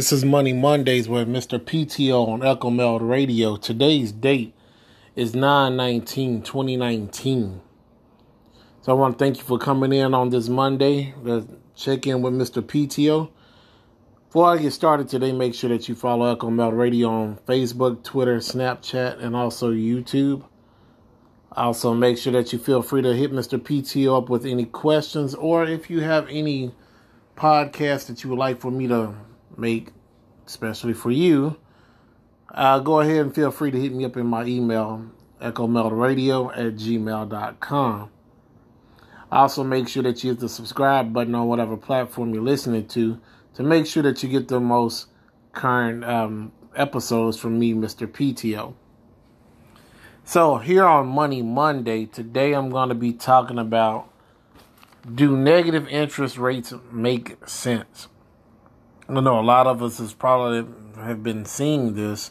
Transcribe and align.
This 0.00 0.12
is 0.12 0.24
Money 0.24 0.54
Mondays 0.54 1.10
with 1.10 1.28
Mr. 1.28 1.58
PTO 1.58 2.26
on 2.26 2.42
Echo 2.42 2.70
Meld 2.70 3.02
Radio. 3.02 3.56
Today's 3.56 4.12
date 4.12 4.54
is 5.14 5.34
9 5.34 5.76
19 5.76 6.40
2019. 6.40 7.60
So 8.80 8.92
I 8.92 8.94
want 8.94 9.18
to 9.18 9.22
thank 9.22 9.36
you 9.36 9.44
for 9.44 9.58
coming 9.58 9.92
in 9.92 10.14
on 10.14 10.30
this 10.30 10.48
Monday 10.48 11.12
to 11.26 11.46
check 11.76 12.06
in 12.06 12.22
with 12.22 12.32
Mr. 12.32 12.62
PTO. 12.62 13.30
Before 14.28 14.46
I 14.46 14.56
get 14.56 14.72
started 14.72 15.06
today, 15.06 15.32
make 15.32 15.52
sure 15.52 15.68
that 15.68 15.86
you 15.86 15.94
follow 15.94 16.32
Echo 16.32 16.48
Meld 16.48 16.72
Radio 16.72 17.10
on 17.10 17.36
Facebook, 17.46 18.02
Twitter, 18.02 18.38
Snapchat, 18.38 19.22
and 19.22 19.36
also 19.36 19.70
YouTube. 19.70 20.46
Also, 21.52 21.92
make 21.92 22.16
sure 22.16 22.32
that 22.32 22.54
you 22.54 22.58
feel 22.58 22.80
free 22.80 23.02
to 23.02 23.14
hit 23.14 23.32
Mr. 23.32 23.58
PTO 23.58 24.16
up 24.16 24.30
with 24.30 24.46
any 24.46 24.64
questions 24.64 25.34
or 25.34 25.66
if 25.66 25.90
you 25.90 26.00
have 26.00 26.26
any 26.30 26.72
podcast 27.36 28.06
that 28.06 28.24
you 28.24 28.30
would 28.30 28.38
like 28.38 28.62
for 28.62 28.70
me 28.70 28.88
to 28.88 29.14
make, 29.60 29.90
especially 30.46 30.94
for 30.94 31.10
you, 31.10 31.56
uh, 32.52 32.78
go 32.80 33.00
ahead 33.00 33.18
and 33.18 33.34
feel 33.34 33.50
free 33.50 33.70
to 33.70 33.80
hit 33.80 33.92
me 33.92 34.04
up 34.04 34.16
in 34.16 34.26
my 34.26 34.44
email, 34.44 35.06
echomeldradio 35.40 36.50
at 36.52 36.74
gmail.com. 36.76 38.10
Also, 39.30 39.62
make 39.62 39.88
sure 39.88 40.02
that 40.02 40.24
you 40.24 40.30
hit 40.30 40.40
the 40.40 40.48
subscribe 40.48 41.12
button 41.12 41.34
on 41.34 41.46
whatever 41.46 41.76
platform 41.76 42.34
you're 42.34 42.42
listening 42.42 42.88
to 42.88 43.20
to 43.54 43.62
make 43.62 43.86
sure 43.86 44.02
that 44.02 44.22
you 44.22 44.28
get 44.28 44.48
the 44.48 44.58
most 44.58 45.06
current 45.52 46.04
um, 46.04 46.50
episodes 46.74 47.38
from 47.38 47.58
me, 47.58 47.72
Mr. 47.72 48.08
PTO. 48.08 48.74
So, 50.24 50.58
here 50.58 50.84
on 50.84 51.06
Money 51.06 51.42
Monday, 51.42 52.06
today 52.06 52.52
I'm 52.52 52.70
going 52.70 52.88
to 52.88 52.94
be 52.94 53.12
talking 53.12 53.58
about 53.58 54.10
do 55.14 55.36
negative 55.36 55.88
interest 55.88 56.38
rates 56.38 56.72
make 56.92 57.36
sense? 57.48 58.08
I 59.10 59.20
know 59.20 59.40
a 59.40 59.42
lot 59.42 59.66
of 59.66 59.82
us 59.82 59.98
has 59.98 60.14
probably 60.14 60.72
have 60.94 61.20
been 61.24 61.44
seeing 61.44 61.94
this 61.94 62.30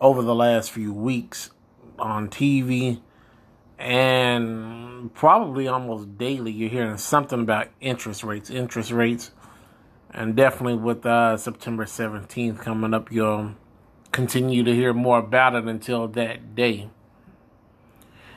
over 0.00 0.20
the 0.20 0.34
last 0.34 0.72
few 0.72 0.92
weeks 0.92 1.50
on 1.96 2.28
TV 2.28 3.00
and 3.78 5.14
probably 5.14 5.68
almost 5.68 6.18
daily 6.18 6.50
you're 6.50 6.70
hearing 6.70 6.96
something 6.96 7.40
about 7.40 7.68
interest 7.80 8.24
rates, 8.24 8.50
interest 8.50 8.90
rates, 8.90 9.30
and 10.10 10.34
definitely 10.34 10.74
with 10.74 11.06
uh, 11.06 11.36
September 11.36 11.84
17th 11.84 12.58
coming 12.58 12.94
up, 12.94 13.12
you'll 13.12 13.54
continue 14.10 14.64
to 14.64 14.74
hear 14.74 14.92
more 14.92 15.20
about 15.20 15.54
it 15.54 15.66
until 15.66 16.08
that 16.08 16.56
day. 16.56 16.90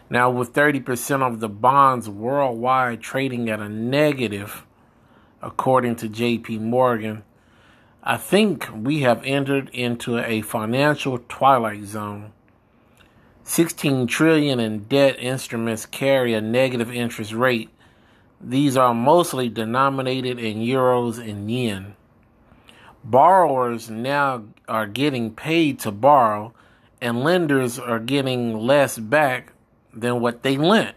Now, 0.07 0.29
with 0.29 0.53
30% 0.53 1.23
of 1.23 1.39
the 1.39 1.49
bonds 1.49 2.07
worldwide 2.07 3.01
trading 3.01 3.49
at 3.49 3.59
a 3.59 3.69
negative, 3.69 4.67
according 5.41 5.95
to 5.95 6.07
JP 6.07 6.59
Morgan, 6.59 7.23
I 8.03 8.17
think 8.17 8.67
we 8.73 9.01
have 9.01 9.23
entered 9.23 9.69
into 9.73 10.17
a 10.17 10.41
financial 10.41 11.19
twilight 11.29 11.83
zone. 11.83 12.31
16 13.43 14.07
trillion 14.07 14.59
in 14.59 14.85
debt 14.85 15.17
instruments 15.19 15.85
carry 15.85 16.33
a 16.33 16.41
negative 16.41 16.91
interest 16.91 17.31
rate. 17.31 17.69
These 18.39 18.75
are 18.75 18.95
mostly 18.95 19.49
denominated 19.49 20.39
in 20.39 20.61
euros 20.61 21.19
and 21.19 21.51
yen. 21.51 21.95
Borrowers 23.03 23.91
now 23.91 24.45
are 24.67 24.87
getting 24.87 25.29
paid 25.35 25.77
to 25.81 25.91
borrow, 25.91 26.53
and 26.99 27.23
lenders 27.23 27.77
are 27.77 27.99
getting 27.99 28.57
less 28.57 28.97
back 28.97 29.53
than 29.93 30.21
what 30.21 30.41
they 30.41 30.57
lent. 30.57 30.95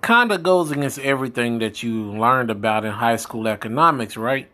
Kinda 0.00 0.38
goes 0.38 0.70
against 0.70 1.00
everything 1.00 1.58
that 1.58 1.82
you 1.82 2.04
learned 2.04 2.50
about 2.50 2.84
in 2.84 2.92
high 2.92 3.16
school 3.16 3.48
economics, 3.48 4.16
right? 4.16 4.48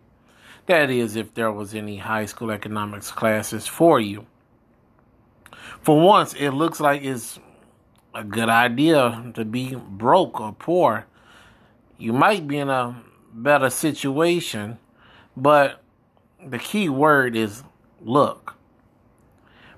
That 0.67 0.91
is, 0.91 1.15
if 1.15 1.33
there 1.35 1.53
was 1.53 1.75
any 1.75 1.99
high 1.99 2.27
school 2.27 2.51
economics 2.51 3.11
classes 3.11 3.67
for 3.67 4.01
you. 4.01 4.27
For 5.81 6.01
once, 6.01 6.35
it 6.35 6.51
looks 6.51 6.81
like 6.81 7.05
it's 7.05 7.39
a 8.15 8.25
good 8.25 8.49
idea 8.49 9.31
to 9.35 9.45
be 9.45 9.77
broke 9.77 10.41
or 10.41 10.53
poor. 10.53 11.07
You 11.99 12.13
might 12.13 12.49
be 12.49 12.59
in 12.59 12.69
a 12.69 13.01
better 13.33 13.71
situation, 13.71 14.79
but 15.37 15.83
the 16.45 16.59
key 16.59 16.89
word 16.89 17.37
is 17.37 17.63
look. 18.01 18.55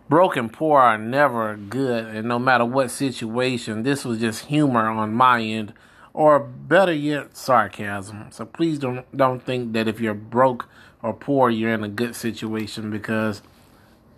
Broke 0.09 0.37
and 0.37 0.51
poor 0.51 0.81
are 0.81 0.97
never 0.97 1.55
good, 1.57 2.07
and 2.07 2.27
no 2.27 2.39
matter 2.39 2.65
what 2.65 2.91
situation, 2.91 3.83
this 3.83 4.07
was 4.07 4.21
just 4.21 4.47
humor 4.47 4.89
on 4.89 5.13
my 5.13 5.43
end, 5.43 5.75
or 6.13 6.39
better 6.39 6.93
yet, 6.93 7.37
sarcasm. 7.37 8.27
So 8.31 8.45
please 8.45 8.79
don't 8.79 9.05
don't 9.17 9.43
think 9.43 9.73
that 9.73 9.89
if 9.89 10.01
you're 10.01 10.15
broke 10.15 10.69
or 11.03 11.13
poor, 11.13 11.51
you're 11.51 11.75
in 11.75 11.85
a 11.85 11.89
good 11.89 12.17
situation 12.17 12.91
because 12.91 13.43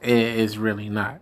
it 0.01 0.17
is 0.17 0.59
really 0.59 0.89
not. 0.89 1.21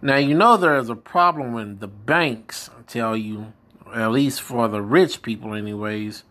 Now 0.00 0.16
you 0.16 0.34
know 0.34 0.56
there 0.56 0.78
is 0.78 0.88
a 0.88 0.94
problem 0.94 1.52
when 1.52 1.78
the 1.78 1.88
banks 1.88 2.70
tell 2.86 3.16
you, 3.16 3.52
at 3.92 4.12
least 4.12 4.40
for 4.40 4.68
the 4.68 4.82
rich 4.82 5.22
people, 5.22 5.54
anyways, 5.54 6.22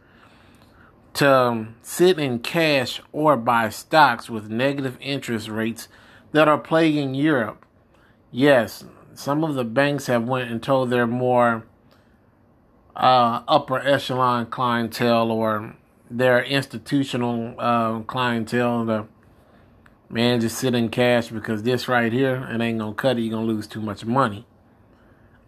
to 1.15 1.29
um, 1.29 1.75
sit 1.81 2.19
in 2.19 2.39
cash 2.39 3.01
or 3.11 3.35
buy 3.35 3.69
stocks 3.69 4.29
with 4.29 4.49
negative 4.49 4.97
interest 5.01 5.49
rates 5.49 5.87
that 6.31 6.47
are 6.47 6.57
plaguing 6.57 7.15
Europe. 7.15 7.65
Yes, 8.31 8.85
some 9.15 9.43
of 9.43 9.55
the 9.55 9.63
banks 9.63 10.05
have 10.07 10.27
went 10.27 10.51
and 10.51 10.61
told 10.61 10.89
their 10.89 11.07
more 11.07 11.65
uh, 12.97 13.41
upper 13.47 13.79
echelon 13.79 14.45
clientele 14.47 15.31
or 15.31 15.75
their 16.09 16.43
institutional 16.43 17.55
uh, 17.57 17.99
clientele 18.01 18.85
to 18.85 19.07
man 20.09 20.41
just 20.41 20.57
sit 20.57 20.73
in 20.73 20.89
cash 20.89 21.29
because 21.29 21.63
this 21.63 21.87
right 21.87 22.11
here 22.11 22.47
it 22.51 22.61
ain't 22.61 22.79
gonna 22.79 22.93
cut 22.93 23.17
it. 23.17 23.21
You're 23.21 23.31
gonna 23.31 23.45
lose 23.45 23.67
too 23.67 23.81
much 23.81 24.05
money. 24.05 24.45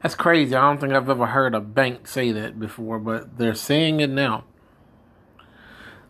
That's 0.01 0.15
crazy. 0.15 0.55
I 0.55 0.61
don't 0.61 0.79
think 0.79 0.93
I've 0.93 1.09
ever 1.09 1.25
heard 1.25 1.53
a 1.53 1.59
bank 1.59 2.07
say 2.07 2.31
that 2.31 2.59
before, 2.59 2.99
but 2.99 3.37
they're 3.37 3.53
saying 3.53 3.99
it 3.99 4.09
now. 4.09 4.45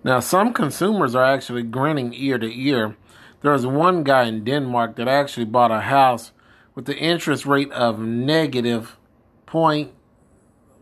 Now, 0.04 0.20
some 0.20 0.54
consumers 0.54 1.16
are 1.16 1.26
actually 1.26 1.64
grinning 1.64 2.14
ear 2.14 2.38
to 2.38 2.48
ear 2.48 2.96
there's 3.42 3.66
one 3.66 4.04
guy 4.04 4.24
in 4.24 4.44
Denmark 4.44 4.98
that 4.98 5.08
actually 5.08 5.46
bought 5.46 5.72
a 5.72 5.82
house 5.82 6.32
with 6.76 6.86
the 6.86 6.98
interest 6.98 7.46
rate 7.46 7.72
of 7.72 8.00
negative 8.00 8.98
point 9.46 9.92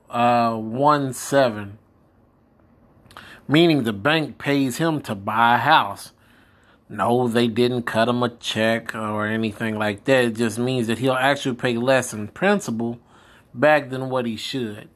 uh, 0.09 0.55
one 0.55 1.13
seven, 1.13 1.77
meaning 3.47 3.83
the 3.83 3.93
bank 3.93 4.37
pays 4.37 4.77
him 4.77 5.01
to 5.01 5.15
buy 5.15 5.55
a 5.55 5.59
house. 5.59 6.11
No, 6.89 7.27
they 7.27 7.47
didn't 7.47 7.83
cut 7.83 8.07
him 8.07 8.23
a 8.23 8.29
check 8.29 8.95
or 8.95 9.25
anything 9.25 9.77
like 9.77 10.05
that. 10.05 10.23
It 10.23 10.35
just 10.35 10.57
means 10.57 10.87
that 10.87 10.99
he'll 10.99 11.13
actually 11.13 11.55
pay 11.55 11.75
less 11.77 12.13
in 12.13 12.29
principal 12.29 12.99
back 13.53 13.89
than 13.89 14.09
what 14.09 14.25
he 14.25 14.37
should. 14.37 14.89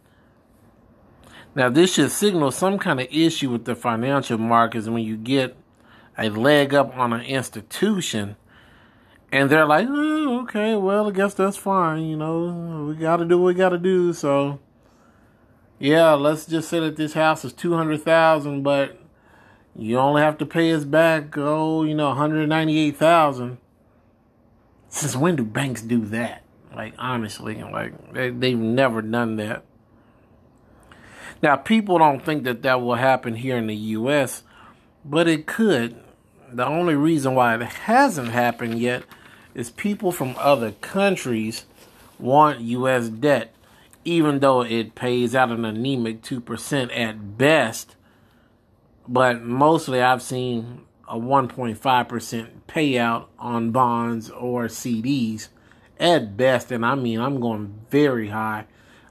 Now, 1.53 1.67
this 1.67 1.95
should 1.95 2.11
signal 2.11 2.51
some 2.51 2.79
kind 2.79 3.01
of 3.01 3.07
issue 3.11 3.49
with 3.49 3.65
the 3.65 3.75
financial 3.75 4.37
markets 4.37 4.87
when 4.87 5.03
you 5.03 5.17
get 5.17 5.57
a 6.17 6.29
leg 6.29 6.73
up 6.73 6.95
on 6.95 7.11
an 7.11 7.21
institution 7.21 8.37
and 9.33 9.49
they're 9.49 9.65
like, 9.65 9.87
oh, 9.89 10.41
okay, 10.43 10.75
well, 10.75 11.07
I 11.07 11.11
guess 11.11 11.33
that's 11.33 11.57
fine. 11.57 12.03
You 12.03 12.17
know, 12.17 12.85
we 12.87 12.95
got 12.95 13.17
to 13.17 13.25
do 13.25 13.37
what 13.37 13.47
we 13.47 13.53
got 13.53 13.69
to 13.69 13.77
do. 13.77 14.13
So, 14.13 14.59
yeah, 15.81 16.13
let's 16.13 16.45
just 16.45 16.69
say 16.69 16.79
that 16.79 16.95
this 16.95 17.13
house 17.13 17.43
is 17.43 17.53
two 17.53 17.73
hundred 17.73 18.03
thousand, 18.03 18.61
but 18.61 18.99
you 19.75 19.97
only 19.97 20.21
have 20.21 20.37
to 20.37 20.45
pay 20.45 20.71
us 20.73 20.83
back, 20.83 21.35
oh, 21.37 21.83
you 21.83 21.95
know, 21.95 22.09
one 22.09 22.17
hundred 22.17 22.47
ninety-eight 22.47 22.97
thousand. 22.97 23.57
Since 24.89 25.15
when 25.15 25.35
do 25.35 25.43
banks 25.43 25.81
do 25.81 26.05
that? 26.05 26.43
Like, 26.75 26.93
honestly, 26.99 27.61
like 27.63 28.13
they, 28.13 28.29
they've 28.29 28.57
never 28.57 29.01
done 29.01 29.37
that. 29.37 29.63
Now, 31.41 31.55
people 31.55 31.97
don't 31.97 32.23
think 32.23 32.43
that 32.43 32.61
that 32.61 32.81
will 32.81 32.95
happen 32.95 33.35
here 33.35 33.57
in 33.57 33.65
the 33.65 33.75
U.S., 33.75 34.43
but 35.03 35.27
it 35.27 35.47
could 35.47 35.99
the 36.53 36.67
only 36.67 36.95
reason 36.95 37.33
why 37.33 37.55
it 37.55 37.61
hasn't 37.61 38.29
happened 38.29 38.79
yet 38.79 39.03
is 39.55 39.69
people 39.69 40.11
from 40.11 40.35
other 40.37 40.73
countries 40.73 41.65
want 42.19 42.59
U.S. 42.59 43.09
debt, 43.09 43.53
even 44.03 44.39
though 44.39 44.61
it 44.61 44.95
pays 44.95 45.35
out 45.35 45.51
an 45.51 45.65
anemic 45.65 46.21
2% 46.21 46.97
at 46.97 47.37
best. 47.37 47.95
But 49.07 49.41
mostly 49.43 50.01
I've 50.01 50.21
seen 50.21 50.85
a 51.07 51.15
1.5% 51.15 52.49
payout 52.67 53.27
on 53.37 53.71
bonds 53.71 54.29
or 54.29 54.65
CDs 54.65 55.49
at 55.99 56.37
best. 56.37 56.71
And 56.71 56.85
I 56.85 56.95
mean, 56.95 57.19
I'm 57.19 57.39
going 57.39 57.81
very 57.89 58.29
high. 58.29 58.65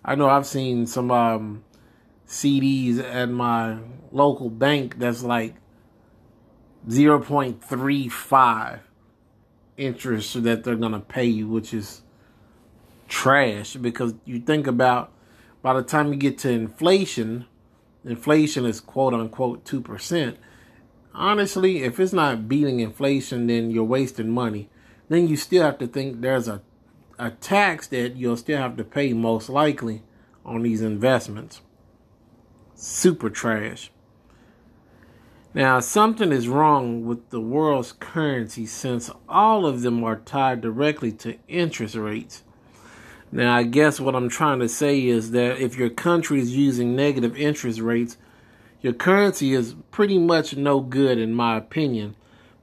I 0.05 0.15
know 0.15 0.29
I've 0.29 0.47
seen 0.47 0.87
some 0.87 1.11
um, 1.11 1.65
CDs 2.27 2.99
at 2.99 3.29
my 3.29 3.79
local 4.13 4.49
bank 4.49 4.99
that's 4.99 5.23
like 5.23 5.55
0.35 6.89 8.81
interest 9.77 10.43
that 10.43 10.65
they're 10.65 10.77
going 10.77 10.93
to 10.93 11.01
pay 11.01 11.27
you, 11.27 11.49
which 11.49 11.75
is 11.75 12.03
trash 13.11 13.75
because 13.75 14.15
you 14.25 14.41
think 14.41 14.67
about 14.67 15.13
by 15.61 15.75
the 15.75 15.83
time 15.83 16.11
you 16.11 16.19
get 16.19 16.39
to 16.39 16.51
inflation, 16.51 17.45
inflation 18.05 18.65
is 18.65 18.81
quote 18.81 19.13
unquote 19.13 19.65
2%. 19.67 20.37
honestly, 21.13 21.83
if 21.83 22.01
it's 22.01 22.15
not 22.15 22.49
beating 22.49 22.81
inflation, 22.81 23.49
then 23.49 23.71
you're 23.71 23.85
wasting 23.85 24.31
money. 24.31 24.71
Then 25.11 25.29
you 25.29 25.37
still 25.37 25.65
have 25.65 25.77
to 25.79 25.87
think 25.87 26.21
there's 26.21 26.49
a 26.49 26.63
a 27.21 27.31
tax 27.33 27.87
that 27.89 28.17
you'll 28.17 28.37
still 28.37 28.57
have 28.57 28.79
to 28.79 28.85
pay 28.85 29.13
most 29.13 29.51
likely 29.51 30.03
on 30.43 30.63
these 30.63 30.81
investments. 30.81 31.61
Super 32.75 33.29
trash. 33.29 33.91
Now, 35.53 35.81
something 35.81 36.33
is 36.33 36.49
wrong 36.49 37.05
with 37.05 37.29
the 37.29 37.41
world's 37.41 37.93
currency 37.93 38.65
since 38.65 39.11
all 39.29 39.67
of 39.67 39.83
them 39.83 40.03
are 40.03 40.17
tied 40.17 40.63
directly 40.63 41.13
to 41.13 41.37
interest 41.47 41.95
rates. 41.95 42.43
Now, 43.33 43.55
I 43.55 43.63
guess 43.63 44.01
what 44.01 44.17
I'm 44.17 44.29
trying 44.29 44.59
to 44.59 44.69
say 44.69 45.07
is 45.07 45.31
that 45.31 45.59
if 45.59 45.77
your 45.77 45.91
country 45.91 46.41
is 46.41 46.57
using 46.57 46.97
negative 46.97 47.37
interest 47.37 47.81
rates, 47.81 48.17
your 48.81 48.93
currency 48.93 49.53
is 49.53 49.77
pretty 49.91 50.19
much 50.19 50.57
no 50.57 50.81
good, 50.81 51.19
in 51.19 51.35
my 51.35 51.57
opinion, 51.57 52.17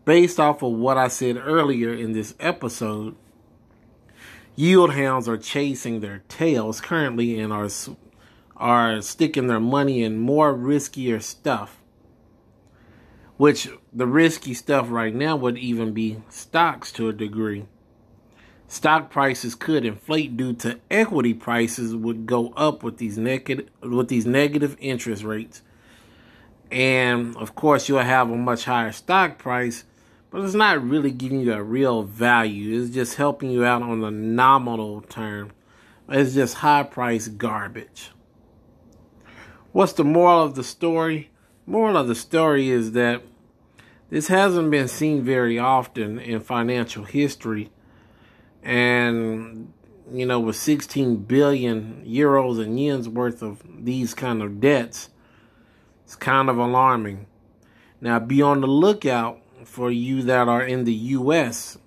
based 0.04 0.40
off 0.40 0.62
of 0.62 0.74
what 0.74 0.98
I 0.98 1.08
said 1.08 1.38
earlier 1.38 1.94
in 1.94 2.12
this 2.12 2.34
episode. 2.40 3.16
Yield 4.56 4.94
hounds 4.94 5.30
are 5.30 5.38
chasing 5.38 6.00
their 6.00 6.24
tails 6.28 6.82
currently 6.82 7.40
and 7.40 7.54
are 7.54 7.70
are 8.58 9.02
sticking 9.02 9.46
their 9.46 9.60
money 9.60 10.02
in 10.02 10.18
more 10.18 10.54
riskier 10.54 11.22
stuff. 11.22 11.78
Which 13.38 13.70
the 13.94 14.08
risky 14.08 14.56
stuff 14.56 14.88
right 14.90 15.14
now 15.14 15.36
would 15.36 15.60
even 15.60 15.94
be 15.94 16.24
stocks 16.30 16.92
to 16.94 17.08
a 17.08 17.14
degree. 17.14 17.68
Stock 18.68 19.10
prices 19.10 19.56
could 19.56 19.86
inflate 19.86 20.36
due 20.36 20.54
to 20.54 20.80
equity 20.92 21.34
prices 21.34 21.96
would 21.96 22.26
go 22.26 22.54
up 22.58 22.84
with 22.84 22.98
these 22.98 23.18
negative 23.18 23.70
with 23.82 24.10
these 24.10 24.26
negative 24.26 24.76
interest 24.80 25.24
rates. 25.24 25.62
And 26.70 27.36
of 27.38 27.56
course 27.56 27.88
you'll 27.88 28.00
have 28.00 28.30
a 28.30 28.36
much 28.36 28.66
higher 28.66 28.92
stock 28.92 29.38
price 29.38 29.86
but 30.30 30.42
it's 30.42 30.54
not 30.54 30.84
really 30.84 31.12
giving 31.12 31.42
you 31.42 31.54
a 31.54 31.64
real 31.64 32.04
value. 32.04 32.82
It's 32.82 32.94
just 32.94 33.16
helping 33.16 33.50
you 33.50 33.64
out 33.64 33.82
on 33.82 34.02
the 34.02 34.12
nominal 34.12 35.02
term. 35.02 35.52
It's 36.10 36.34
just 36.34 36.56
high 36.56 36.84
price 36.84 37.28
garbage. 37.28 38.12
What's 39.72 39.94
the 39.94 40.04
moral 40.04 40.44
of 40.44 40.56
the 40.56 40.64
story? 40.64 41.32
Moral 41.66 41.98
of 41.98 42.08
the 42.08 42.16
story 42.16 42.70
is 42.70 42.94
that 42.94 43.24
this 44.10 44.28
hasn't 44.28 44.72
been 44.72 44.88
seen 44.88 45.22
very 45.24 45.60
often 45.60 46.20
in 46.20 46.40
financial 46.40 47.04
history. 47.04 47.70
And, 48.68 49.72
you 50.12 50.26
know, 50.26 50.42
with 50.42 50.58
16 50.58 51.24
billion 51.24 52.04
euros 52.06 52.62
and 52.62 52.78
yens 52.78 53.08
worth 53.08 53.42
of 53.42 53.64
these 53.86 54.14
kind 54.14 54.44
of 54.44 54.60
debts, 54.60 55.10
it's 56.04 56.18
kind 56.18 56.50
of 56.50 56.58
alarming. 56.58 57.28
Now, 58.02 58.20
be 58.20 58.42
on 58.42 58.60
the 58.60 58.68
lookout 58.68 59.40
for 59.64 59.90
you 59.90 60.22
that 60.24 60.50
are 60.50 60.62
in 60.62 60.84
the 60.84 60.94
U.S., 60.94 61.78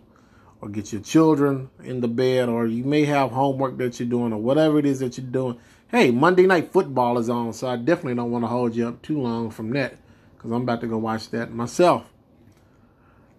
or 0.62 0.70
get 0.70 0.94
your 0.94 1.02
children 1.02 1.70
in 1.84 2.00
the 2.00 2.08
bed, 2.08 2.48
or 2.48 2.66
you 2.66 2.86
may 2.86 3.04
have 3.04 3.32
homework 3.32 3.78
that 3.78 4.00
you're 4.00 4.10
doing, 4.10 4.32
or 4.32 4.40
whatever 4.40 4.80
it 4.80 4.86
is 4.86 5.00
that 5.00 5.18
you're 5.18 5.28
doing. 5.28 5.60
Hey, 5.90 6.12
Monday 6.12 6.48
night 6.48 6.72
football 6.72 7.18
is 7.20 7.30
on, 7.30 7.52
so 7.54 7.68
I 7.68 7.76
definitely 7.76 8.16
don't 8.16 8.32
want 8.32 8.44
to 8.46 8.48
hold 8.48 8.74
you 8.74 8.88
up 8.88 9.02
too 9.02 9.22
long 9.22 9.52
from 9.52 9.70
that 9.72 9.98
because 10.36 10.52
I'm 10.52 10.64
about 10.64 10.82
to 10.82 10.88
go 10.88 10.98
watch 10.98 11.30
that 11.32 11.52
myself. 11.52 12.12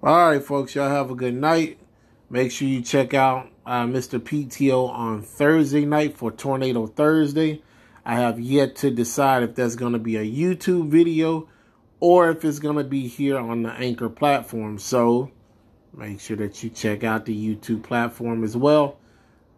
All 0.03 0.29
right, 0.29 0.43
folks, 0.43 0.75
y'all 0.75 0.91
have 0.91 1.11
a 1.11 1.15
good 1.15 1.35
night. 1.35 1.79
Make 2.31 2.53
sure 2.53 2.69
you 2.69 2.83
check 2.83 3.15
out 3.15 3.49
uh, 3.65 3.85
Mr. 3.85 4.21
PTO 4.21 4.91
on 4.91 5.23
Thursday 5.23 5.87
night 5.87 6.17
for 6.17 6.31
Tornado 6.31 6.87
Thursday. 6.87 7.63
I 8.05 8.15
have 8.17 8.39
yet 8.39 8.77
to 8.77 8.91
decide 8.91 9.43
if 9.43 9.55
that's 9.55 9.75
going 9.75 9.95
to 9.95 9.99
be 9.99 10.17
a 10.17 10.25
YouTube 10.25 10.89
video 10.89 11.49
or 12.01 12.31
if 12.31 12.45
it's 12.45 12.59
going 12.59 12.77
to 12.77 12.85
be 12.85 13.07
here 13.07 13.39
on 13.39 13.63
the 13.63 13.73
Anchor 13.73 14.09
platform. 14.09 14.79
So, 14.79 15.33
Make 15.99 16.21
sure 16.21 16.37
that 16.37 16.63
you 16.63 16.71
check 16.71 17.03
out 17.03 17.25
the 17.25 17.35
YouTube 17.35 17.83
platform 17.83 18.45
as 18.45 18.57
well 18.57 18.99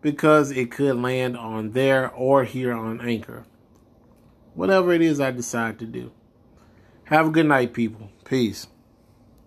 because 0.00 0.50
it 0.50 0.70
could 0.70 0.96
land 0.96 1.36
on 1.36 1.72
there 1.72 2.10
or 2.12 2.44
here 2.44 2.72
on 2.72 3.00
Anchor. 3.02 3.44
Whatever 4.54 4.92
it 4.92 5.02
is 5.02 5.20
I 5.20 5.32
decide 5.32 5.78
to 5.80 5.84
do. 5.84 6.12
Have 7.04 7.26
a 7.26 7.30
good 7.30 7.44
night, 7.44 7.74
people. 7.74 8.10
Peace. 8.24 8.68